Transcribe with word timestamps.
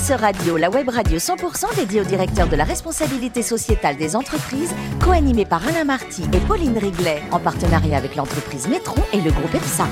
RSE 0.00 0.12
Radio, 0.12 0.56
la 0.56 0.70
web 0.70 0.88
radio 0.88 1.18
100% 1.18 1.76
dédiée 1.76 2.00
au 2.00 2.04
directeur 2.04 2.48
de 2.48 2.56
la 2.56 2.64
responsabilité 2.64 3.42
sociétale 3.42 3.96
des 3.96 4.16
entreprises, 4.16 4.72
co-animée 5.00 5.44
par 5.44 5.66
Alain 5.66 5.84
Marty 5.84 6.22
et 6.32 6.40
Pauline 6.48 6.78
Riglet, 6.78 7.22
en 7.32 7.38
partenariat 7.38 7.98
avec 7.98 8.16
l'entreprise 8.16 8.66
Métron 8.66 9.02
et 9.12 9.20
le 9.20 9.30
groupe 9.30 9.54
EPSA. 9.54 9.86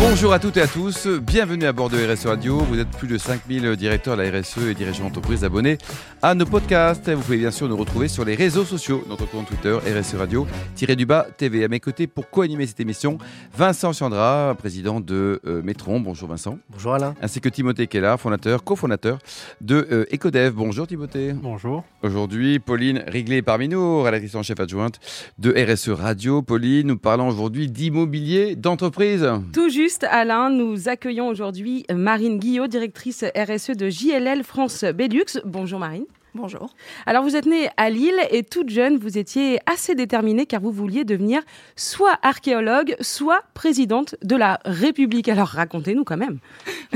Bonjour 0.00 0.32
à 0.32 0.38
toutes 0.38 0.56
et 0.58 0.60
à 0.60 0.66
tous, 0.66 1.06
bienvenue 1.06 1.64
à 1.64 1.72
bord 1.72 1.88
de 1.88 1.96
RSE 1.96 2.26
Radio. 2.26 2.58
Vous 2.58 2.78
êtes 2.78 2.90
plus 2.90 3.08
de 3.08 3.16
5000 3.16 3.76
directeurs 3.76 4.16
de 4.16 4.22
la 4.22 4.38
RSE 4.38 4.58
et 4.58 4.74
dirigeants 4.74 5.04
d'entreprise 5.04 5.44
abonnés 5.44 5.78
à 6.20 6.34
nos 6.34 6.44
podcasts. 6.44 7.08
Vous 7.08 7.22
pouvez 7.22 7.38
bien 7.38 7.50
sûr 7.50 7.68
nous 7.68 7.76
retrouver 7.76 8.08
sur 8.08 8.24
les 8.24 8.34
réseaux 8.34 8.64
sociaux, 8.64 9.02
notre 9.08 9.24
compte 9.30 9.46
Twitter 9.46 9.72
RSE 9.72 10.16
Radio, 10.16 10.46
tiré 10.74 10.94
du 10.96 11.06
bas 11.06 11.26
TV. 11.36 11.64
À 11.64 11.68
mes 11.68 11.80
côtés 11.80 12.06
pour 12.06 12.28
co-animer 12.28 12.66
cette 12.66 12.80
émission, 12.80 13.18
Vincent 13.56 13.92
Chandra, 13.92 14.54
président 14.58 15.00
de 15.00 15.40
euh, 15.46 15.62
Métron. 15.62 16.00
Bonjour 16.00 16.28
Vincent. 16.28 16.58
Bonjour 16.70 16.94
Alain. 16.94 17.14
Ainsi 17.22 17.40
que 17.40 17.48
Timothée 17.48 17.86
Keller, 17.86 18.16
fondateur, 18.18 18.62
cofondateur 18.64 19.18
de 19.60 19.86
euh, 19.90 20.14
Ecodev. 20.14 20.52
Bonjour 20.54 20.86
Timothée. 20.86 21.32
Bonjour. 21.32 21.84
Aujourd'hui, 22.02 22.58
Pauline 22.58 23.02
Riglet 23.06 23.42
parmi 23.42 23.68
nous, 23.68 24.02
rédactrice 24.02 24.34
en 24.34 24.42
chef 24.42 24.60
adjointe 24.60 25.00
de 25.38 25.52
RSE 25.52 25.90
Radio. 25.90 26.42
Pauline, 26.42 26.88
nous 26.88 26.98
parlons 26.98 27.28
aujourd'hui 27.28 27.70
d'immobilier 27.70 28.56
d'entreprise. 28.56 29.28
Tout 29.52 29.68
juste, 29.68 30.04
Alain, 30.10 30.50
nous 30.50 30.88
accueillons 30.88 31.28
aujourd'hui 31.28 31.86
Marine 31.92 32.38
Guillot, 32.38 32.66
directrice 32.66 33.24
RSE 33.36 33.70
de 33.70 33.88
JLL 33.88 34.44
France 34.44 34.84
Belux. 34.84 35.40
Bonjour 35.44 35.78
Marine. 35.78 36.06
Bonjour. 36.36 36.74
Alors 37.06 37.22
vous 37.22 37.36
êtes 37.36 37.46
née 37.46 37.68
à 37.76 37.90
Lille 37.90 38.18
et 38.30 38.42
toute 38.42 38.68
jeune, 38.68 38.98
vous 38.98 39.18
étiez 39.18 39.60
assez 39.72 39.94
déterminée 39.94 40.46
car 40.46 40.60
vous 40.60 40.72
vouliez 40.72 41.04
devenir 41.04 41.42
soit 41.76 42.18
archéologue, 42.22 42.96
soit 43.00 43.42
présidente 43.54 44.16
de 44.24 44.34
la 44.34 44.58
République. 44.64 45.28
Alors 45.28 45.46
racontez-nous 45.46 46.02
quand 46.02 46.16
même. 46.16 46.38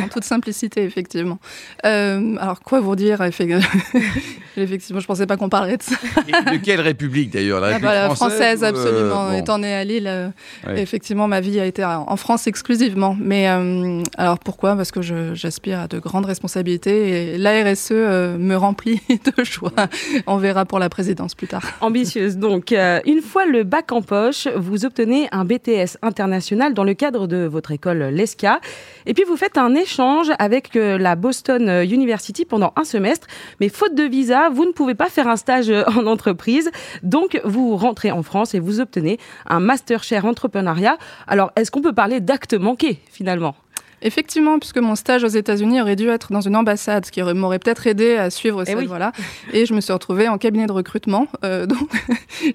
En 0.03 0.09
toute 0.09 0.25
simplicité, 0.25 0.83
effectivement. 0.83 1.39
Euh, 1.87 2.35
alors 2.41 2.61
quoi 2.63 2.81
vous 2.81 2.97
dire 2.97 3.21
Effectivement, 4.57 4.99
je 5.01 5.07
pensais 5.07 5.27
pas 5.27 5.37
qu'on 5.37 5.49
parlerait 5.49 5.77
de 5.77 5.83
ça. 5.85 5.95
de 6.27 6.57
quelle 6.57 6.81
République 6.81 7.31
d'ailleurs 7.31 7.61
La 7.61 7.69
ah 7.69 7.71
République 7.75 7.95
bah, 7.95 8.05
française, 8.15 8.59
française, 8.61 8.65
absolument. 8.65 9.27
euh, 9.29 9.31
bon. 9.33 9.39
Étant 9.39 9.59
née 9.59 9.73
à 9.73 9.85
Lille, 9.85 10.09
euh, 10.09 10.29
Ouais. 10.67 10.81
effectivement, 10.83 11.29
ma 11.29 11.41
vie 11.41 11.61
a 11.61 11.65
été 11.67 11.85
en 11.85 12.17
France 12.17 12.49
exclusivement. 12.49 13.17
Mais 13.21 13.49
euh, 13.49 14.03
alors 14.17 14.41
pourquoi? 14.41 14.75
Parce 14.75 14.91
que 14.91 15.01
j'aspire 15.01 15.79
à 15.79 15.87
de 15.89 16.01
grandes 16.01 16.27
responsabilités 16.27 17.35
et 17.35 17.39
la 17.39 17.63
RSE 17.63 17.93
me 17.93 18.55
remplit 18.57 19.01
de 19.09 19.28
joie. 19.45 19.73
On 20.27 20.37
verra 20.37 20.65
pour 20.65 20.79
la 20.79 20.89
présidence 20.89 21.35
plus 21.35 21.49
tard. 21.49 21.63
Ambitieuse. 21.81 22.37
Donc, 22.37 22.73
euh, 22.73 23.01
une 23.07 23.21
fois 23.21 23.47
le 23.47 23.65
bac 23.65 23.93
en 23.93 24.03
poche, 24.03 24.49
vous 24.57 24.85
obtenez 24.85 25.29
un 25.33 25.45
BTS 25.45 25.99
international 26.03 26.75
dans 26.75 26.85
le 26.85 26.95
cadre 26.95 27.27
de 27.27 27.47
votre 27.47 27.71
école 27.73 27.99
l'ESCA. 27.99 28.61
Et 29.07 29.15
puis, 29.15 29.25
vous 29.25 29.37
faites 29.37 29.59
un 29.59 29.75
échange 29.75 30.31
avec 30.39 30.77
euh, 30.77 30.99
la 30.99 31.17
Boston 31.17 31.83
University 31.85 32.45
pendant 32.45 32.73
un 32.77 32.85
semestre. 32.85 33.27
Mais 33.61 33.69
faute 33.69 33.95
de 33.95 34.05
visa, 34.05 34.49
vous 34.51 34.65
ne 34.65 34.73
pouvez 34.73 34.95
pas 34.95 35.09
faire 35.09 35.29
un 35.29 35.37
stage 35.37 35.71
euh, 35.71 35.85
en 35.97 36.07
entreprise. 36.07 36.71
Donc, 37.03 37.41
vous 37.45 37.77
rentrez 37.77 38.11
en 38.11 38.23
France 38.23 38.55
et 38.55 38.61
vous 38.61 38.81
obtenez 38.81 39.19
un 39.47 39.61
Master 39.61 40.03
Share 40.03 40.25
Entrepreneuriat. 40.25 40.99
Alors, 41.27 41.53
est-ce 41.57 41.71
qu'on 41.71 41.83
peut 41.83 41.95
parler 41.95 42.21
d'acte 42.21 42.55
manqué, 42.55 42.99
finalement? 43.11 43.55
Effectivement, 44.03 44.59
puisque 44.59 44.79
mon 44.79 44.95
stage 44.95 45.25
aux 45.25 45.29
États-Unis 45.29 45.81
aurait 45.81 45.97
dû 45.97 46.09
être 46.09 46.33
dans 46.33 46.41
une 46.41 46.57
ambassade, 46.57 47.05
ce 47.07 47.11
qui 47.13 47.21
aurait- 47.23 47.35
m'aurait 47.35 47.59
peut-être 47.59 47.87
aidé 47.87 48.17
à 48.17 48.31
suivre 48.31 48.65
cette 48.65 48.77
oui. 48.79 48.87
voie-là. 48.87 49.13
Et 49.53 49.67
je 49.67 49.75
me 49.75 49.81
suis 49.81 49.93
retrouvée 49.93 50.29
en 50.29 50.39
cabinet 50.39 50.67
de 50.67 50.73
recrutement. 50.73 51.27
Euh, 51.45 51.67
donc, 51.67 51.89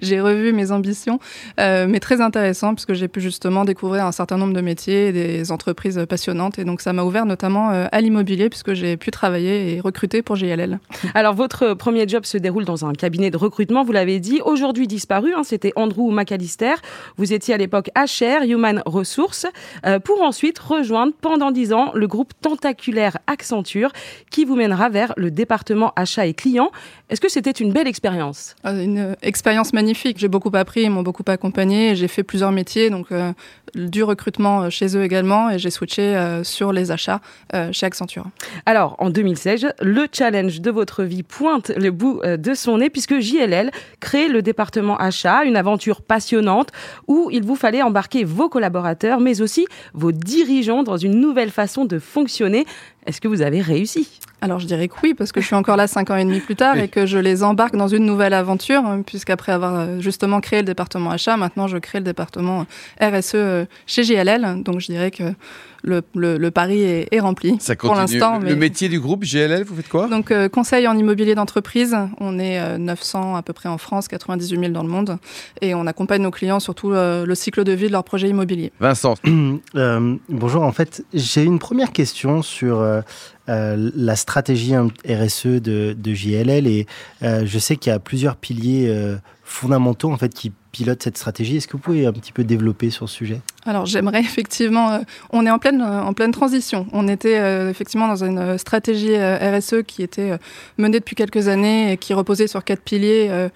j'ai 0.02 0.20
revu 0.20 0.52
mes 0.52 0.70
ambitions, 0.70 1.18
euh, 1.60 1.86
mais 1.88 2.00
très 2.00 2.20
intéressant, 2.20 2.74
puisque 2.74 2.94
j'ai 2.94 3.08
pu 3.08 3.20
justement 3.20 3.64
découvrir 3.64 4.06
un 4.06 4.12
certain 4.12 4.36
nombre 4.36 4.52
de 4.54 4.60
métiers 4.60 5.08
et 5.08 5.12
des 5.12 5.52
entreprises 5.52 6.04
passionnantes. 6.08 6.58
Et 6.58 6.64
donc, 6.64 6.80
ça 6.80 6.92
m'a 6.92 7.02
ouvert 7.04 7.26
notamment 7.26 7.70
euh, 7.70 7.86
à 7.92 8.00
l'immobilier, 8.00 8.48
puisque 8.48 8.74
j'ai 8.74 8.96
pu 8.96 9.10
travailler 9.10 9.74
et 9.76 9.80
recruter 9.80 10.22
pour 10.22 10.36
JLL. 10.36 10.78
Alors, 11.14 11.34
votre 11.34 11.74
premier 11.74 12.08
job 12.08 12.24
se 12.24 12.38
déroule 12.38 12.64
dans 12.64 12.84
un 12.86 12.92
cabinet 12.92 13.30
de 13.30 13.36
recrutement, 13.36 13.84
vous 13.84 13.92
l'avez 13.92 14.20
dit, 14.20 14.40
aujourd'hui 14.44 14.86
disparu. 14.86 15.32
hein, 15.36 15.42
C'était 15.44 15.72
Andrew 15.76 16.10
McAllister. 16.10 16.74
Vous 17.16 17.32
étiez 17.32 17.54
à 17.54 17.58
l'époque 17.58 17.90
HR, 17.96 18.42
Human 18.48 18.82
Resources, 18.86 19.46
euh, 19.86 19.98
pour 19.98 20.22
ensuite 20.22 20.58
rejoindre 20.58 21.12
pendant 21.34 21.50
10 21.50 21.72
ans 21.72 21.90
le 21.94 22.06
groupe 22.06 22.32
tentaculaire 22.40 23.18
Accenture, 23.26 23.90
qui 24.30 24.44
vous 24.44 24.54
mènera 24.54 24.88
vers 24.88 25.12
le 25.16 25.32
département 25.32 25.92
achat 25.96 26.26
et 26.26 26.32
clients. 26.32 26.70
Est-ce 27.10 27.20
que 27.20 27.28
c'était 27.28 27.50
une 27.50 27.72
belle 27.72 27.88
expérience? 27.88 28.54
Euh, 28.64 28.84
Une 28.84 28.98
euh, 28.98 29.14
expérience 29.20 29.72
magnifique. 29.72 30.18
J'ai 30.20 30.28
beaucoup 30.28 30.52
appris, 30.54 30.82
ils 30.82 30.90
m'ont 30.90 31.02
beaucoup 31.02 31.24
accompagné. 31.26 31.96
J'ai 31.96 32.06
fait 32.06 32.22
plusieurs 32.22 32.52
métiers, 32.52 32.88
donc 32.88 33.10
euh, 33.10 33.32
du 33.74 34.04
recrutement 34.04 34.62
euh, 34.62 34.70
chez 34.70 34.96
eux 34.96 35.02
également, 35.02 35.50
et 35.50 35.58
j'ai 35.58 35.70
switché 35.70 36.02
euh, 36.02 36.44
sur 36.44 36.72
les 36.72 36.92
achats 36.92 37.20
euh, 37.52 37.70
chez 37.72 37.84
Accenture. 37.86 38.26
Alors, 38.64 38.94
en 39.00 39.10
2016, 39.10 39.72
le 39.80 40.06
challenge 40.12 40.60
de 40.60 40.70
votre 40.70 41.02
vie 41.02 41.24
pointe 41.24 41.72
le 41.76 41.90
bout 41.90 42.20
euh, 42.22 42.36
de 42.36 42.54
son 42.54 42.78
nez 42.78 42.90
puisque 42.90 43.18
JLL 43.18 43.72
crée 43.98 44.28
le 44.28 44.40
département 44.40 44.96
achat, 44.98 45.42
une 45.42 45.56
aventure 45.56 46.00
passionnante 46.00 46.68
où 47.08 47.28
il 47.32 47.42
vous 47.42 47.56
fallait 47.56 47.82
embarquer 47.82 48.22
vos 48.22 48.48
collaborateurs, 48.48 49.18
mais 49.18 49.40
aussi 49.40 49.66
vos 49.94 50.12
dirigeants 50.12 50.84
dans 50.84 50.96
une 50.96 51.23
nouvelle 51.24 51.50
façon 51.50 51.84
de 51.84 51.98
fonctionner. 51.98 52.66
Est-ce 53.06 53.20
que 53.20 53.28
vous 53.28 53.42
avez 53.42 53.60
réussi? 53.60 54.20
Alors 54.40 54.58
je 54.58 54.66
dirais 54.66 54.88
que 54.88 54.94
oui, 55.02 55.14
parce 55.14 55.32
que 55.32 55.40
je 55.40 55.46
suis 55.46 55.56
encore 55.56 55.76
là 55.76 55.86
cinq 55.86 56.10
ans 56.10 56.16
et 56.16 56.24
demi 56.24 56.40
plus 56.40 56.54
tard 56.54 56.76
et 56.76 56.88
que 56.88 57.06
je 57.06 57.16
les 57.16 57.42
embarque 57.42 57.76
dans 57.76 57.88
une 57.88 58.04
nouvelle 58.04 58.34
aventure, 58.34 58.84
hein, 58.84 59.00
puisqu'après 59.00 59.52
avoir 59.52 59.74
euh, 59.74 60.00
justement 60.00 60.40
créé 60.40 60.58
le 60.60 60.66
département 60.66 61.10
achat, 61.10 61.38
maintenant 61.38 61.66
je 61.66 61.78
crée 61.78 61.98
le 61.98 62.04
département 62.04 62.66
RSE 63.00 63.32
euh, 63.36 63.64
chez 63.86 64.04
JLL. 64.04 64.62
Donc 64.62 64.80
je 64.80 64.86
dirais 64.92 65.10
que 65.10 65.32
le, 65.84 66.02
le, 66.14 66.38
le 66.38 66.50
pari 66.50 66.80
est, 66.82 67.08
est 67.12 67.20
rempli 67.20 67.56
Ça 67.60 67.76
pour 67.76 67.94
l'instant. 67.94 68.38
Le 68.38 68.46
mais- 68.50 68.56
métier 68.56 68.88
du 68.88 68.98
groupe 68.98 69.24
GLL, 69.24 69.62
vous 69.64 69.76
faites 69.76 69.88
quoi? 69.88 70.08
Donc 70.08 70.30
euh, 70.30 70.48
conseil 70.48 70.88
en 70.88 70.96
immobilier 70.96 71.34
d'entreprise, 71.34 71.94
on 72.18 72.38
est 72.38 72.58
euh, 72.58 72.78
900 72.78 73.36
à 73.36 73.42
peu 73.42 73.52
près 73.52 73.68
en 73.68 73.78
France, 73.78 74.08
98 74.08 74.58
000 74.58 74.72
dans 74.72 74.82
le 74.82 74.88
monde, 74.88 75.18
et 75.60 75.74
on 75.74 75.86
accompagne 75.86 76.22
nos 76.22 76.30
clients 76.30 76.60
sur 76.60 76.74
tout 76.74 76.92
euh, 76.92 77.26
le 77.26 77.34
cycle 77.34 77.62
de 77.64 77.72
vie 77.72 77.86
de 77.88 77.92
leur 77.92 78.04
projet 78.04 78.28
immobilier. 78.28 78.72
Vincent, 78.80 79.14
Euh, 79.76 80.16
bonjour, 80.28 80.62
en 80.62 80.72
fait, 80.72 81.04
j'ai 81.12 81.42
une 81.42 81.58
première 81.58 81.92
question 81.92 82.42
sur 82.42 82.80
euh, 82.80 83.00
euh, 83.48 83.90
la 83.94 84.16
stratégie 84.16 84.74
hein, 84.74 84.88
RSE 85.08 85.46
de, 85.46 85.94
de 85.98 86.14
JLL 86.14 86.66
et 86.66 86.86
euh, 87.22 87.42
je 87.44 87.58
sais 87.58 87.76
qu'il 87.76 87.90
y 87.90 87.94
a 87.94 87.98
plusieurs 87.98 88.36
piliers 88.36 88.86
euh, 88.88 89.16
fondamentaux 89.42 90.10
en 90.10 90.16
fait 90.16 90.32
qui 90.32 90.52
pilotent 90.72 91.02
cette 91.02 91.18
stratégie. 91.18 91.56
Est-ce 91.56 91.66
que 91.68 91.72
vous 91.72 91.78
pouvez 91.82 92.06
un 92.06 92.12
petit 92.12 92.32
peu 92.32 92.44
développer 92.44 92.90
sur 92.90 93.08
ce 93.08 93.14
sujet? 93.16 93.40
Alors 93.66 93.86
j'aimerais 93.86 94.20
effectivement, 94.34 94.92
euh, 94.92 94.98
on 95.30 95.46
est 95.46 95.50
en 95.50 95.58
pleine 95.58 95.80
euh, 95.80 96.02
en 96.02 96.12
pleine 96.12 96.32
transition. 96.32 96.86
On 96.92 97.08
était 97.08 97.38
euh, 97.38 97.70
effectivement 97.70 98.08
dans 98.08 98.24
une 98.24 98.58
stratégie 98.58 99.16
RSE 99.16 99.82
qui 99.86 100.02
était 100.02 100.38
menée 100.78 101.00
depuis 101.00 101.16
quelques 101.16 101.48
années 101.48 101.92
et 101.92 101.96
qui 101.96 102.14
reposait 102.14 102.46
sur 102.46 102.64
quatre 102.64 102.82
piliers 102.82 103.48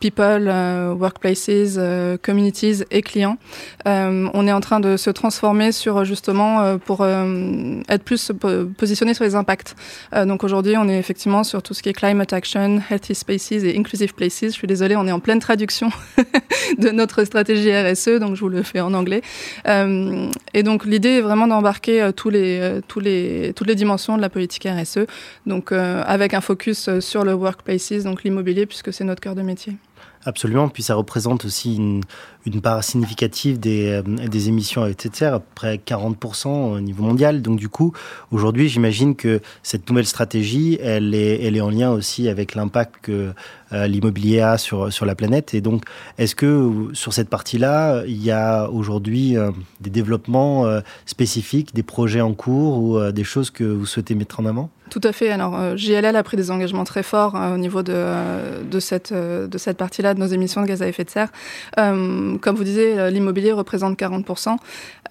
people, 0.00 0.48
euh, 0.48 0.92
workplaces, 0.94 1.76
euh, 1.78 2.16
communities 2.20 2.82
et 2.90 3.02
clients. 3.02 3.38
Euh, 3.86 4.28
on 4.34 4.46
est 4.46 4.52
en 4.52 4.60
train 4.60 4.80
de 4.80 4.96
se 4.96 5.10
transformer 5.10 5.72
sur 5.72 6.04
justement 6.04 6.78
pour 6.78 7.06
être 7.06 8.02
plus 8.04 8.32
po- 8.38 8.66
positionné 8.76 9.14
sur 9.14 9.24
les 9.24 9.34
impacts. 9.34 9.74
Donc 10.12 10.44
aujourd'hui, 10.44 10.76
on 10.76 10.88
est 10.88 10.98
effectivement 10.98 11.44
sur 11.44 11.62
tout 11.62 11.74
ce 11.74 11.82
qui 11.82 11.88
est 11.88 11.92
climate 11.92 12.32
action, 12.32 12.80
healthy 12.90 13.14
spaces 13.14 13.52
et 13.52 13.76
inclusive 13.76 14.14
places. 14.14 14.40
Je 14.42 14.48
suis 14.50 14.66
désolée, 14.66 14.96
on 14.96 15.06
est 15.06 15.12
en 15.12 15.20
pleine 15.20 15.38
traduction 15.38 15.90
de 16.78 16.90
notre 16.90 17.24
stratégie 17.24 17.70
RSE, 17.72 18.18
donc 18.20 18.36
je 18.36 18.40
vous 18.40 18.48
le 18.48 18.62
fais 18.62 18.80
en 18.80 18.94
anglais. 18.94 19.22
Et 19.66 20.62
donc 20.62 20.84
l'idée 20.84 21.18
est 21.18 21.20
vraiment 21.20 21.46
d'embarquer 21.46 22.10
tous 22.16 22.30
les, 22.30 22.80
tous 22.88 23.00
les, 23.00 23.52
toutes 23.54 23.66
les 23.68 23.74
dimensions 23.74 24.16
de 24.16 24.22
la 24.22 24.30
politique 24.30 24.66
RSE, 24.66 25.06
donc 25.46 25.72
avec 25.72 26.34
un 26.34 26.40
focus 26.40 27.00
sur 27.00 27.24
le 27.24 27.34
workplaces, 27.34 28.02
donc 28.04 28.24
l'immobilier, 28.24 28.66
puisque 28.66 28.92
c'est 28.92 29.04
notre 29.04 29.20
cœur 29.20 29.34
de 29.34 29.42
métier. 29.42 29.76
Absolument, 30.26 30.68
puis 30.68 30.82
ça 30.82 30.96
représente 30.96 31.44
aussi 31.44 31.76
une, 31.76 32.60
part 32.60 32.82
significative 32.82 33.60
des, 33.60 34.02
euh, 34.04 34.48
émissions 34.48 34.82
à 34.82 34.90
effet 34.90 35.30
près 35.54 35.76
40% 35.76 36.48
au 36.48 36.80
niveau 36.80 37.04
mondial. 37.04 37.42
Donc 37.42 37.60
du 37.60 37.68
coup, 37.68 37.92
aujourd'hui, 38.32 38.68
j'imagine 38.68 39.14
que 39.14 39.40
cette 39.62 39.88
nouvelle 39.88 40.04
stratégie, 40.04 40.80
elle 40.82 41.14
est, 41.14 41.44
elle 41.44 41.56
est 41.56 41.60
en 41.60 41.70
lien 41.70 41.92
aussi 41.92 42.28
avec 42.28 42.56
l'impact 42.56 42.96
que 43.02 43.32
euh, 43.72 43.86
l'immobilier 43.86 44.40
a 44.40 44.58
sur, 44.58 44.92
sur 44.92 45.06
la 45.06 45.14
planète. 45.14 45.54
Et 45.54 45.60
donc, 45.60 45.84
est-ce 46.18 46.34
que 46.34 46.88
sur 46.92 47.12
cette 47.12 47.28
partie-là, 47.28 48.02
il 48.04 48.20
y 48.20 48.32
a 48.32 48.68
aujourd'hui 48.68 49.36
euh, 49.36 49.52
des 49.80 49.90
développements 49.90 50.64
spécifiques, 51.04 51.72
des 51.72 51.84
projets 51.84 52.20
en 52.20 52.34
cours 52.34 52.78
ou 52.78 53.12
des 53.12 53.24
choses 53.24 53.50
que 53.50 53.62
vous 53.62 53.86
souhaitez 53.86 54.16
mettre 54.16 54.40
en 54.40 54.46
avant? 54.46 54.70
Tout 54.90 55.00
à 55.02 55.12
fait. 55.12 55.30
Alors, 55.30 55.58
euh, 55.58 55.76
JLL 55.76 56.14
a 56.14 56.22
pris 56.22 56.36
des 56.36 56.50
engagements 56.50 56.84
très 56.84 57.02
forts 57.02 57.34
euh, 57.34 57.54
au 57.54 57.58
niveau 57.58 57.82
de, 57.82 57.92
euh, 57.94 58.62
de 58.62 58.78
cette, 58.78 59.12
cette 59.56 59.76
partie-là 59.76 60.14
de 60.14 60.20
nos 60.20 60.26
émissions 60.26 60.62
de 60.62 60.66
gaz 60.66 60.82
à 60.82 60.88
effet 60.88 61.04
de 61.04 61.10
serre. 61.10 61.28
Comme 61.76 62.54
vous 62.56 62.64
disiez, 62.64 63.10
l'immobilier 63.10 63.52
représente 63.52 63.98
40%. 63.98 64.56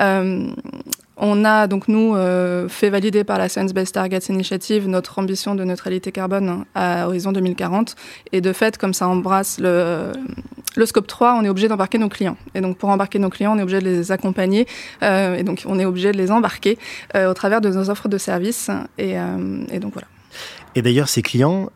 Euh, 0.01 0.47
on 1.17 1.45
a 1.45 1.67
donc 1.67 1.87
nous 1.87 2.15
fait 2.67 2.89
valider 2.89 3.23
par 3.23 3.37
la 3.37 3.47
Science 3.47 3.73
Based 3.73 3.93
Targets 3.93 4.27
Initiative 4.29 4.87
notre 4.87 5.17
ambition 5.19 5.55
de 5.55 5.63
neutralité 5.63 6.11
carbone 6.11 6.65
à 6.75 7.07
horizon 7.07 7.31
2040 7.31 7.95
et 8.33 8.41
de 8.41 8.51
fait 8.51 8.77
comme 8.77 8.93
ça 8.93 9.07
embrasse 9.07 9.59
le, 9.59 10.11
le 10.75 10.85
scope 10.85 11.07
3 11.07 11.37
on 11.39 11.43
est 11.43 11.49
obligé 11.49 11.67
d'embarquer 11.67 11.97
nos 11.97 12.09
clients. 12.09 12.37
Et 12.53 12.61
donc 12.61 12.77
pour 12.77 12.89
embarquer 12.89 13.19
nos 13.19 13.29
clients 13.29 13.55
on 13.55 13.59
est 13.59 13.63
obligé 13.63 13.79
de 13.79 13.85
les 13.85 14.11
accompagner 14.11 14.67
euh, 15.03 15.35
et 15.35 15.43
donc 15.43 15.63
on 15.65 15.79
est 15.79 15.85
obligé 15.85 16.11
de 16.11 16.17
les 16.17 16.31
embarquer 16.31 16.77
euh, 17.15 17.29
au 17.29 17.33
travers 17.33 17.61
de 17.61 17.69
nos 17.69 17.89
offres 17.89 18.07
de 18.07 18.17
services. 18.17 18.69
Et, 18.97 19.19
euh, 19.19 19.63
et 19.71 19.79
donc 19.79 19.93
voilà. 19.93 20.07
Et 20.77 20.81
d'ailleurs, 20.81 21.07
ces 21.07 21.21
clients, 21.21 21.69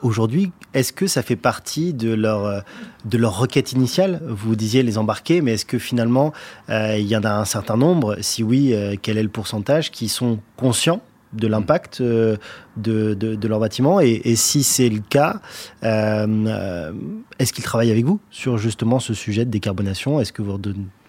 aujourd'hui, 0.00 0.52
est-ce 0.72 0.94
que 0.94 1.06
ça 1.06 1.20
fait 1.20 1.36
partie 1.36 1.92
de 1.92 2.14
leur, 2.14 2.64
de 3.04 3.18
leur 3.18 3.38
requête 3.38 3.72
initiale? 3.72 4.22
Vous 4.26 4.56
disiez 4.56 4.82
les 4.82 4.96
embarquer, 4.96 5.42
mais 5.42 5.52
est-ce 5.52 5.66
que 5.66 5.78
finalement, 5.78 6.32
il 6.70 7.06
y 7.06 7.14
en 7.14 7.24
a 7.24 7.30
un 7.30 7.44
certain 7.44 7.76
nombre? 7.76 8.16
Si 8.22 8.42
oui, 8.42 8.74
quel 9.02 9.18
est 9.18 9.22
le 9.22 9.28
pourcentage 9.28 9.90
qui 9.90 10.08
sont 10.08 10.38
conscients 10.56 11.02
de 11.32 11.46
l'impact 11.46 12.00
euh, 12.00 12.36
de, 12.76 13.14
de, 13.14 13.34
de, 13.34 13.48
leur 13.48 13.60
bâtiment. 13.60 14.00
Et, 14.00 14.20
et 14.24 14.36
si 14.36 14.62
c'est 14.62 14.88
le 14.88 15.00
cas, 15.00 15.40
euh, 15.84 16.92
est-ce 17.38 17.52
qu'ils 17.52 17.64
travaillent 17.64 17.90
avec 17.90 18.04
vous 18.04 18.20
sur 18.30 18.58
justement 18.58 19.00
ce 19.00 19.14
sujet 19.14 19.44
de 19.44 19.50
décarbonation? 19.50 20.20
Est-ce 20.20 20.32
que 20.32 20.42
vous 20.42 20.58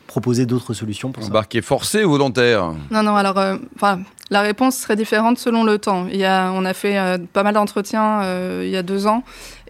proposez 0.07 0.45
d'autres 0.45 0.73
solutions 0.73 1.11
pour 1.11 1.23
ça? 1.23 1.29
Embarquer 1.29 1.61
forcé 1.61 2.03
ou 2.03 2.11
volontaire? 2.11 2.73
Non, 2.91 3.03
non, 3.03 3.15
alors, 3.15 3.37
enfin 3.75 3.99
la 4.29 4.41
réponse 4.41 4.77
serait 4.77 4.95
différente 4.95 5.39
selon 5.39 5.63
le 5.63 5.79
temps. 5.79 6.07
Il 6.11 6.17
y 6.17 6.25
a, 6.25 6.51
on 6.53 6.63
a 6.65 6.73
fait 6.73 6.97
euh, 6.97 7.17
pas 7.33 7.43
mal 7.43 7.55
d'entretiens 7.55 8.21
euh, 8.21 8.61
il 8.63 8.69
y 8.69 8.77
a 8.77 8.83
deux 8.83 9.07
ans 9.07 9.23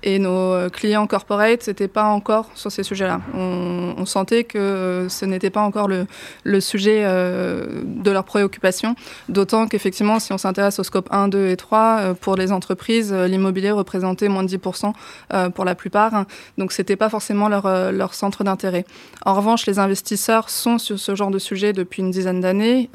et 0.03 0.19
nos 0.19 0.69
clients 0.69 1.07
corporate 1.07 1.67
n'étaient 1.67 1.87
pas 1.87 2.05
encore 2.05 2.49
sur 2.55 2.71
ces 2.71 2.83
sujets-là. 2.83 3.21
On, 3.33 4.05
sentait 4.05 4.43
que 4.43 5.05
ce 5.07 5.25
n'était 5.25 5.51
pas 5.51 5.61
encore 5.61 5.87
le, 5.87 6.61
sujet 6.61 7.03
euh, 7.03 7.83
de 7.85 8.11
leur 8.11 8.23
préoccupation, 8.23 8.95
d'autant 9.27 9.67
qu'effectivement, 9.67 10.19
si 10.19 10.33
on 10.33 10.37
s'intéresse 10.37 10.79
au 10.79 10.83
scope 10.83 11.07
1, 11.11 11.27
2 11.27 11.47
et 11.47 11.57
3, 11.57 11.97
euh, 11.99 12.13
pour 12.13 12.35
les 12.35 12.51
entreprises, 12.51 13.11
euh, 13.13 13.27
l'immobilier 13.27 13.71
représentait 13.71 14.29
moins 14.29 14.43
de 14.43 14.49
10% 14.49 14.93
euh, 15.33 15.49
pour 15.49 15.65
la 15.65 15.75
plupart, 15.75 16.25
donc 16.57 16.71
c'était 16.71 16.95
pas 16.95 17.09
forcément 17.09 17.47
leur, 17.49 18.13
centre 18.13 18.43
d'intérêt. 18.43 18.85
En 19.25 19.35
revanche, 19.35 19.65
les 19.65 19.79
investisseurs 19.79 20.49
sont 20.49 20.77
sur 20.77 20.99
ce 20.99 21.15
genre 21.15 21.31
de 21.31 21.39
sujet 21.39 21.73
depuis 21.73 22.01
une 22.01 22.11
dizaine 22.11 22.41
d'années, 22.41 22.89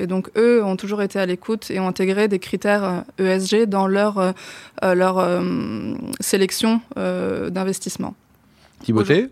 et 0.00 0.06
donc 0.06 0.30
eux 0.36 0.62
ont 0.62 0.76
toujours 0.76 1.02
été 1.02 1.18
à 1.18 1.26
l'écoute 1.26 1.70
et 1.70 1.80
ont 1.80 1.88
intégré 1.88 2.28
des 2.28 2.38
critères 2.38 3.04
ESG 3.18 3.64
dans 3.64 3.86
leur, 3.86 4.34
leur 4.82 5.26
sélection 6.34 6.80
euh, 6.98 7.48
d'investissement. 7.48 8.14
Timothée 8.82 9.28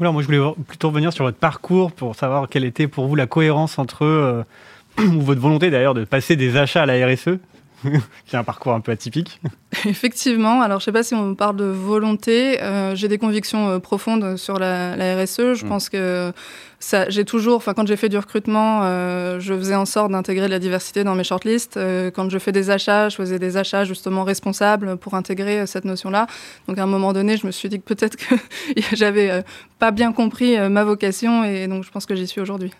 alors 0.00 0.12
moi 0.12 0.22
je 0.22 0.26
voulais 0.26 0.54
plutôt 0.68 0.88
revenir 0.90 1.12
sur 1.12 1.24
votre 1.24 1.38
parcours 1.38 1.90
pour 1.90 2.14
savoir 2.14 2.48
quelle 2.48 2.64
était 2.64 2.86
pour 2.86 3.08
vous 3.08 3.16
la 3.16 3.26
cohérence 3.26 3.78
entre 3.78 4.04
euh, 4.04 4.44
ou 4.98 5.20
votre 5.22 5.40
volonté 5.40 5.70
d'ailleurs 5.70 5.94
de 5.94 6.04
passer 6.04 6.36
des 6.36 6.56
achats 6.56 6.82
à 6.82 6.86
la 6.86 7.06
RSE 7.06 7.38
qui 8.26 8.34
est 8.34 8.38
un 8.38 8.44
parcours 8.44 8.72
un 8.72 8.80
peu 8.80 8.92
atypique. 8.92 9.40
Effectivement. 9.84 10.60
Alors, 10.62 10.80
je 10.80 10.82
ne 10.82 10.86
sais 10.86 10.92
pas 10.92 11.02
si 11.02 11.14
on 11.14 11.34
parle 11.34 11.56
de 11.56 11.64
volonté. 11.64 12.60
Euh, 12.62 12.94
j'ai 12.94 13.08
des 13.08 13.18
convictions 13.18 13.68
euh, 13.68 13.78
profondes 13.78 14.36
sur 14.36 14.58
la, 14.58 14.96
la 14.96 15.22
RSE. 15.22 15.54
Je 15.54 15.64
mmh. 15.64 15.68
pense 15.68 15.88
que 15.88 16.32
ça, 16.80 17.10
j'ai 17.10 17.24
toujours, 17.24 17.56
enfin, 17.56 17.74
quand 17.74 17.86
j'ai 17.88 17.96
fait 17.96 18.08
du 18.08 18.16
recrutement, 18.16 18.82
euh, 18.84 19.40
je 19.40 19.52
faisais 19.52 19.74
en 19.74 19.84
sorte 19.84 20.12
d'intégrer 20.12 20.46
de 20.46 20.52
la 20.52 20.60
diversité 20.60 21.02
dans 21.02 21.16
mes 21.16 21.24
shortlists. 21.24 21.76
Euh, 21.76 22.12
quand 22.12 22.30
je 22.30 22.38
fais 22.38 22.52
des 22.52 22.70
achats, 22.70 23.08
je 23.08 23.16
faisais 23.16 23.40
des 23.40 23.56
achats 23.56 23.84
justement 23.84 24.22
responsables 24.22 24.96
pour 24.96 25.14
intégrer 25.14 25.60
euh, 25.60 25.66
cette 25.66 25.84
notion-là. 25.84 26.28
Donc, 26.68 26.78
à 26.78 26.84
un 26.84 26.86
moment 26.86 27.12
donné, 27.12 27.36
je 27.36 27.46
me 27.46 27.50
suis 27.50 27.68
dit 27.68 27.80
que 27.80 27.84
peut-être 27.84 28.16
que 28.16 28.36
j'avais 28.92 29.42
pas 29.80 29.90
bien 29.90 30.12
compris 30.12 30.56
ma 30.68 30.84
vocation 30.84 31.44
et 31.44 31.66
donc 31.66 31.84
je 31.84 31.90
pense 31.90 32.06
que 32.06 32.14
j'y 32.14 32.26
suis 32.26 32.40
aujourd'hui. 32.40 32.72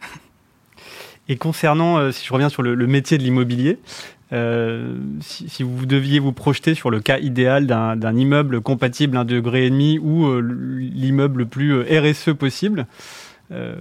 Et 1.28 1.36
concernant, 1.36 2.10
si 2.12 2.24
je 2.24 2.32
reviens 2.32 2.48
sur 2.48 2.62
le, 2.62 2.74
le 2.74 2.86
métier 2.86 3.18
de 3.18 3.22
l'immobilier, 3.22 3.78
euh, 4.32 4.96
si, 5.20 5.62
vous 5.62 5.86
deviez 5.86 6.18
vous 6.18 6.32
projeter 6.32 6.74
sur 6.74 6.90
le 6.90 7.00
cas 7.00 7.18
idéal 7.18 7.66
d'un 7.66 8.16
immeuble 8.16 8.60
compatible 8.60 9.16
un 9.16 9.24
degré 9.24 9.66
et 9.66 9.70
demi 9.70 9.98
ou 9.98 10.26
euh, 10.26 10.40
l'immeuble 10.40 11.40
le 11.40 11.46
plus 11.46 11.80
RSE 11.80 12.34
possible, 12.34 12.86
euh, 13.52 13.74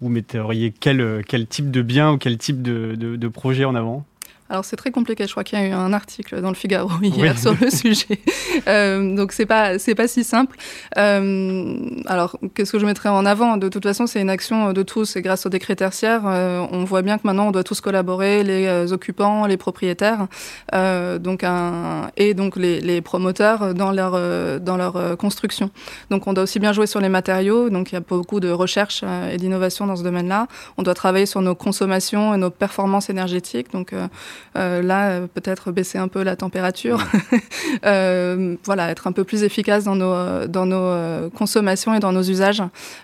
vous 0.00 0.08
metteriez 0.08 0.72
quel, 0.72 1.24
type 1.48 1.70
de 1.70 1.82
bien 1.82 2.12
ou 2.12 2.18
quel 2.18 2.38
type 2.38 2.62
de 2.62 3.28
projet 3.28 3.64
en 3.64 3.74
avant? 3.74 4.06
Alors 4.52 4.66
c'est 4.66 4.76
très 4.76 4.90
compliqué. 4.90 5.26
Je 5.26 5.30
crois 5.30 5.44
qu'il 5.44 5.58
y 5.58 5.62
a 5.62 5.66
eu 5.66 5.72
un 5.72 5.94
article 5.94 6.42
dans 6.42 6.50
le 6.50 6.54
Figaro 6.54 6.90
hier 7.00 7.34
oui. 7.34 7.40
sur 7.40 7.56
le 7.58 7.70
sujet. 7.70 8.20
Euh, 8.68 9.16
donc 9.16 9.32
c'est 9.32 9.46
pas 9.46 9.78
c'est 9.78 9.94
pas 9.94 10.06
si 10.06 10.24
simple. 10.24 10.56
Euh, 10.98 11.78
alors 12.06 12.38
qu'est-ce 12.54 12.70
que 12.70 12.78
je 12.78 12.84
mettrais 12.84 13.08
en 13.08 13.24
avant? 13.24 13.56
De 13.56 13.68
toute 13.68 13.82
façon, 13.82 14.06
c'est 14.06 14.20
une 14.20 14.30
action 14.30 14.72
de 14.72 14.82
tous. 14.82 15.16
Et 15.16 15.22
grâce 15.22 15.46
au 15.46 15.48
décret 15.48 15.74
tertiaire, 15.74 16.22
euh, 16.26 16.64
on 16.70 16.84
voit 16.84 17.02
bien 17.02 17.16
que 17.16 17.22
maintenant 17.24 17.48
on 17.48 17.50
doit 17.50 17.64
tous 17.64 17.80
collaborer, 17.80 18.44
les 18.44 18.92
occupants, 18.92 19.46
les 19.46 19.56
propriétaires, 19.56 20.26
donc 20.72 21.44
un, 21.44 22.10
et 22.16 22.34
donc 22.34 22.56
les, 22.56 22.80
les, 22.80 23.00
promoteurs 23.00 23.74
dans 23.74 23.90
leur 23.90 24.12
dans 24.60 24.76
leur 24.76 25.16
construction. 25.16 25.70
Donc 26.10 26.26
on 26.26 26.34
doit 26.34 26.44
aussi 26.44 26.60
bien 26.60 26.72
jouer 26.72 26.86
sur 26.86 27.00
les 27.00 27.08
matériaux. 27.08 27.70
Donc 27.70 27.90
il 27.90 27.94
y 27.94 27.98
a 27.98 28.00
beaucoup 28.00 28.38
de 28.38 28.50
recherche 28.50 29.02
et 29.32 29.38
d'innovation 29.38 29.86
dans 29.86 29.96
ce 29.96 30.02
domaine-là. 30.02 30.46
On 30.76 30.82
doit 30.82 30.94
travailler 30.94 31.26
sur 31.26 31.40
nos 31.40 31.54
consommations 31.54 32.34
et 32.34 32.36
nos 32.36 32.50
performances 32.50 33.08
énergétiques. 33.08 33.72
Donc 33.72 33.94
là, 34.54 35.26
peut-être 35.28 35.72
baisser 35.72 35.98
un 35.98 36.08
peu 36.08 36.22
la 36.22 36.36
température, 36.36 37.04
euh, 37.86 38.56
voilà, 38.64 38.90
être 38.90 39.06
un 39.06 39.12
peu 39.12 39.24
plus 39.24 39.42
efficace 39.42 39.84
dans 39.84 39.96
nos, 39.96 40.46
dans 40.46 40.66
nos 40.66 40.76
euh, 41.22 41.30
consommations 41.30 41.94
et 41.94 42.00
dans 42.00 42.12
nos 42.12 42.22
usages, 42.22 42.62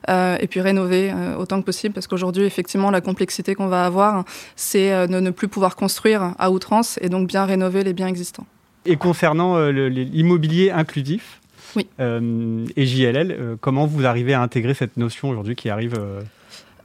euh, 0.09 0.37
et 0.41 0.47
puis 0.47 0.61
rénover 0.61 1.11
euh, 1.11 1.37
autant 1.37 1.61
que 1.61 1.67
possible, 1.67 1.95
parce 1.95 2.07
qu'aujourd'hui, 2.07 2.45
effectivement, 2.45 2.91
la 2.91 3.01
complexité 3.01 3.55
qu'on 3.55 3.67
va 3.67 3.85
avoir, 3.85 4.25
c'est 4.57 5.09
de 5.09 5.21
ne 5.21 5.31
plus 5.31 5.49
pouvoir 5.49 5.77
construire 5.77 6.35
à 6.39 6.51
outrance 6.51 6.99
et 7.03 7.09
donc 7.09 7.29
bien 7.29 7.45
rénover 7.45 7.85
les 7.85 7.93
biens 7.93 8.07
existants. 8.07 8.47
Et 8.87 8.97
concernant 8.97 9.59
l'immobilier 9.69 10.71
inclusif, 10.71 11.41
oui. 11.77 11.87
et 11.99 12.87
JLL, 12.87 13.57
comment 13.61 13.87
vous 13.87 14.07
arrivez 14.07 14.35
à 14.35 14.41
intégrer 14.41 14.75
cette 14.75 14.97
notion 14.97 15.29
aujourd'hui 15.29 15.57
qui 15.57 15.69
arrive 15.69 16.01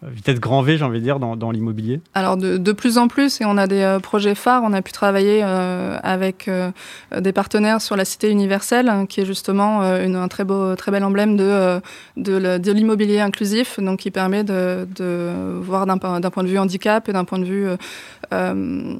vitesse 0.10 0.40
grand 0.40 0.62
V, 0.62 0.78
j'ai 0.78 0.86
envie 0.86 1.00
de 1.00 1.04
dire, 1.04 1.20
dans, 1.20 1.36
dans 1.36 1.52
l'immobilier 1.52 2.02
Alors 2.14 2.38
de, 2.38 2.58
de, 2.58 2.72
plus 2.72 2.98
en 2.98 3.08
plus, 3.08 3.42
et 3.42 3.46
on 3.46 3.58
a 3.58 3.68
des 3.68 3.82
euh, 3.82 4.00
projets 4.00 4.36
phares, 4.36 4.64
on 4.66 4.74
a 4.74 4.82
pu 4.82 4.92
travailler 4.92 5.42
euh, 5.44 5.98
avec 6.04 6.48
euh, 6.48 6.72
des 7.20 7.32
partenaires 7.32 7.82
sur 7.82 7.96
la 7.96 8.06
Cité 8.06 8.30
universelle, 8.30 8.90
hein, 8.90 9.06
qui 9.06 9.22
est 9.22 9.26
justement 9.26 9.82
euh, 9.82 10.06
une, 10.06 10.16
un 10.16 10.28
très 10.28 10.44
beau, 10.44 10.76
très 10.76 10.92
bel 10.92 11.04
emblème 11.04 11.38
de, 11.38 11.44
euh, 11.44 11.80
de, 12.18 12.72
l'immobilier 12.72 13.20
inclusif, 13.20 13.80
donc 13.80 14.00
qui 14.00 14.12
permet 14.12 14.44
de, 14.44 14.88
de 14.96 15.32
voir 15.62 15.86
d'un 15.86 15.98
point 15.98 16.44
de 16.44 16.48
vue 16.48 16.58
handicap 16.58 17.08
et 17.10 17.14
d'un 17.14 17.26
point 17.26 17.40
de 17.40 17.46
vue 17.46 17.68
euh, 18.34 18.96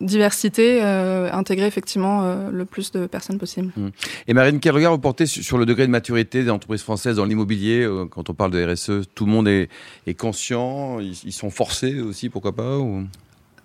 diversité, 0.00 0.82
intégrer 0.82 1.66
effectivement 1.66 2.34
le 2.50 2.64
plus 2.64 2.92
de 2.92 3.06
personnes 3.06 3.38
possible. 3.38 3.72
Mmh. 3.76 3.88
Et 4.28 4.34
Marine, 4.34 4.60
quel 4.60 4.72
regard 4.72 4.92
vous 4.92 4.98
portez 4.98 5.26
sur 5.26 5.58
le 5.58 5.66
degré 5.66 5.86
de 5.86 5.90
maturité 5.90 6.44
des 6.44 6.50
entreprises 6.50 6.82
françaises 6.82 7.16
dans 7.16 7.24
l'immobilier 7.24 7.88
Quand 8.10 8.30
on 8.30 8.34
parle 8.34 8.50
de 8.50 8.64
RSE, 8.64 9.06
tout 9.14 9.26
le 9.26 9.32
monde 9.32 9.48
est, 9.48 9.68
est 10.06 10.14
conscients 10.22 11.00
ils, 11.00 11.18
ils, 11.24 11.32
sont 11.32 11.50
forcés 11.50 12.00
aussi, 12.00 12.28
pourquoi 12.28 12.54
pas 12.54 12.78
ou... 12.78 13.04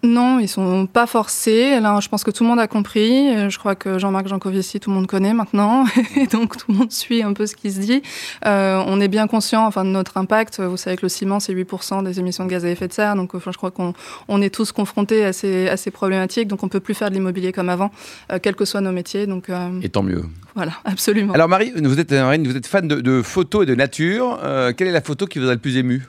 Non, 0.04 0.38
ils 0.38 0.48
sont 0.48 0.86
pas 0.86 1.08
forcés. 1.08 1.80
Là, 1.80 2.00
je 2.00 2.08
pense 2.08 2.24
que 2.24 2.30
tout 2.30 2.44
le 2.44 2.50
monde 2.50 2.60
a 2.60 2.68
compris. 2.68 3.50
Je 3.50 3.58
crois 3.58 3.74
que 3.74 3.98
Jean-Marc 3.98 4.28
Jancovici, 4.28 4.80
tout 4.80 4.92
le 4.92 4.96
monde 4.96 5.08
connaît 5.08 5.34
maintenant, 5.34 5.86
et 6.16 6.28
donc 6.28 6.56
tout 6.56 6.72
le 6.72 6.78
monde 6.78 6.92
suit 6.92 7.24
un 7.24 7.34
peu 7.34 7.48
ce 7.48 7.56
qui 7.56 7.72
se 7.72 7.80
dit. 7.80 8.04
Euh, 8.46 8.82
on 8.86 9.02
est 9.02 9.08
bien 9.08 9.26
conscient, 9.26 9.66
enfin, 9.66 9.84
de 9.84 9.90
notre 9.90 10.18
impact. 10.18 10.60
Vous 10.60 10.78
savez 10.78 10.98
que 10.98 11.02
le 11.02 11.10
ciment, 11.10 11.40
c'est 11.40 11.54
8% 11.54 12.04
des 12.04 12.20
émissions 12.20 12.46
de 12.46 12.50
gaz 12.50 12.64
à 12.64 12.70
effet 12.70 12.88
de 12.88 12.94
serre, 12.94 13.16
donc 13.16 13.34
enfin, 13.34 13.52
je 13.52 13.58
crois 13.58 13.72
qu'on 13.72 13.94
on 14.28 14.40
est 14.40 14.54
tous 14.54 14.72
confrontés 14.72 15.26
à 15.26 15.34
ces, 15.34 15.68
à 15.68 15.78
ces 15.78 15.90
problématiques. 15.90 16.48
Donc, 16.48 16.64
on 16.64 16.70
peut 16.70 16.80
plus 16.80 16.94
faire 16.94 17.10
de 17.10 17.16
l'immobilier 17.16 17.52
comme 17.52 17.70
avant, 17.70 17.90
euh, 18.32 18.38
quels 18.40 18.56
que 18.56 18.66
soient 18.66 18.82
nos 18.82 18.92
métiers. 18.92 19.26
Donc, 19.26 19.50
euh, 19.50 19.82
et 19.82 19.90
tant 19.90 20.04
mieux. 20.04 20.24
Voilà, 20.54 20.74
absolument. 20.86 21.34
Alors, 21.34 21.50
Marie, 21.50 21.72
vous 21.76 22.00
êtes 22.00 22.14
vous 22.14 22.58
êtes 22.58 22.68
fan 22.68 22.88
de, 22.88 23.02
de 23.02 23.24
photos 23.24 23.64
et 23.64 23.66
de 23.66 23.74
nature. 23.76 24.40
Euh, 24.44 24.74
quelle 24.78 24.88
est 24.88 24.92
la 24.92 25.02
photo 25.02 25.26
qui 25.26 25.40
vous 25.40 25.50
a 25.50 25.54
le 25.54 25.60
plus 25.60 25.78
ému? 25.78 26.04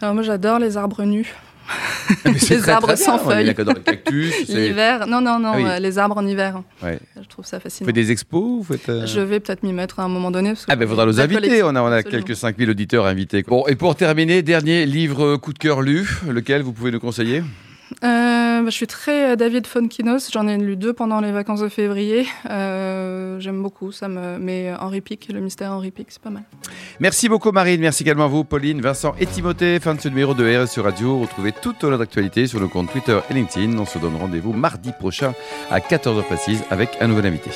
Alors, 0.00 0.14
moi, 0.14 0.22
j'adore 0.22 0.58
les 0.58 0.76
arbres 0.76 1.04
nus. 1.04 1.34
les 2.24 2.34
très, 2.34 2.68
arbres 2.70 2.86
très 2.86 2.96
sans 2.96 3.18
feuilles. 3.18 3.54
L'hiver, 4.48 5.06
non, 5.06 5.20
non, 5.20 5.38
non, 5.38 5.52
ah 5.52 5.56
oui. 5.56 5.64
euh, 5.66 5.78
les 5.78 5.98
arbres 5.98 6.16
en 6.16 6.26
hiver. 6.26 6.62
Ouais. 6.82 6.98
Je 7.20 7.28
trouve 7.28 7.44
ça 7.44 7.60
fascinant. 7.60 7.84
Vous 7.84 7.88
faites 7.88 8.06
des 8.06 8.10
expos 8.10 8.40
vous 8.40 8.64
faites, 8.64 8.88
euh... 8.88 9.06
Je 9.06 9.20
vais 9.20 9.38
peut-être 9.38 9.62
m'y 9.62 9.74
mettre 9.74 10.00
à 10.00 10.04
un 10.04 10.08
moment 10.08 10.30
donné. 10.30 10.50
Parce 10.50 10.64
que 10.64 10.72
ah, 10.72 10.76
ben, 10.76 10.88
faudra 10.88 11.04
nous 11.04 11.20
inviter. 11.20 11.62
On 11.62 11.74
a, 11.74 11.82
on 11.82 11.92
a 11.92 12.02
quelques 12.02 12.34
5000 12.34 12.70
auditeurs 12.70 13.04
invités. 13.04 13.42
Bon, 13.42 13.66
et 13.66 13.74
pour 13.76 13.96
terminer, 13.96 14.42
dernier 14.42 14.86
livre 14.86 15.36
coup 15.36 15.52
de 15.52 15.58
cœur 15.58 15.82
lu, 15.82 16.08
lequel 16.26 16.62
vous 16.62 16.72
pouvez 16.72 16.90
nous 16.90 17.00
conseiller? 17.00 17.42
Euh, 18.04 18.64
je 18.64 18.70
suis 18.70 18.86
très 18.86 19.36
David 19.36 19.66
Fonkinos. 19.66 20.30
J'en 20.32 20.46
ai 20.46 20.56
lu 20.56 20.76
deux 20.76 20.92
pendant 20.92 21.20
les 21.20 21.32
vacances 21.32 21.60
de 21.60 21.68
février. 21.68 22.26
Euh, 22.50 23.38
J'aime 23.40 23.62
beaucoup. 23.62 23.92
Ça 23.92 24.08
me... 24.08 24.38
Mais 24.38 24.72
Henri 24.78 25.00
Pic, 25.00 25.28
le 25.32 25.40
mystère 25.40 25.72
Henri 25.72 25.90
Pic, 25.90 26.08
c'est 26.10 26.22
pas 26.22 26.30
mal. 26.30 26.42
Merci 27.00 27.28
beaucoup, 27.28 27.52
Marine. 27.52 27.80
Merci 27.80 28.02
également 28.02 28.24
à 28.24 28.28
vous, 28.28 28.44
Pauline, 28.44 28.80
Vincent 28.80 29.14
et 29.18 29.26
Timothée. 29.26 29.80
Fin 29.80 29.94
de 29.94 30.00
ce 30.00 30.08
numéro 30.08 30.34
de 30.34 30.64
RSE 30.64 30.78
Radio. 30.78 31.20
Retrouvez 31.20 31.52
toute 31.52 31.82
l'heure 31.82 31.98
d'actualité 31.98 32.46
sur 32.46 32.60
le 32.60 32.68
compte 32.68 32.90
Twitter 32.90 33.18
et 33.30 33.34
LinkedIn. 33.34 33.78
On 33.78 33.86
se 33.86 33.98
donne 33.98 34.16
rendez-vous 34.16 34.52
mardi 34.52 34.92
prochain 34.92 35.32
à 35.70 35.80
14h 35.80 36.22
précise 36.24 36.62
avec 36.70 36.90
un 37.00 37.08
nouvel 37.08 37.26
invité. 37.26 37.50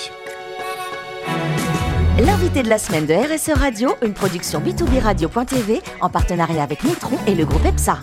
L'invité 2.18 2.62
de 2.62 2.68
la 2.68 2.78
semaine 2.78 3.06
de 3.06 3.14
RSE 3.14 3.58
Radio, 3.58 3.96
une 4.02 4.12
production 4.12 4.60
B2B 4.60 5.00
Radio.tv 5.00 5.80
en 6.00 6.10
partenariat 6.10 6.62
avec 6.62 6.84
Nitron 6.84 7.16
et 7.26 7.34
le 7.34 7.44
groupe 7.44 7.64
EPSA. 7.64 7.98